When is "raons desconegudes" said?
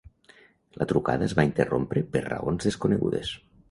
2.29-3.41